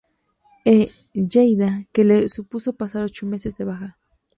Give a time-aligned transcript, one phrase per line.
[0.65, 0.89] E.
[1.13, 3.99] Lleida que le supuso pasar ocho meses de baja.